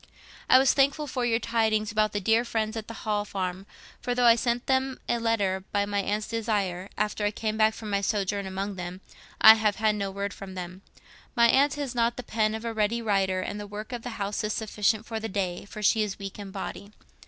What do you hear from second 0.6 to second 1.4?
thankful for your